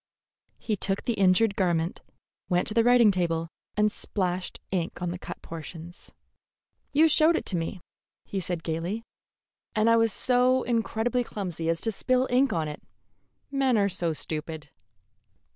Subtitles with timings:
[0.57, 2.01] He took the injured garment,
[2.49, 6.11] went to the writing table, and splashed ink on the cut portions.
[6.91, 7.81] "You showed it to me,"
[8.25, 9.03] he said gayly,
[9.75, 12.81] "and I was so incredibly clumsy as to spill ink on it.
[13.51, 14.71] Men are so stupid."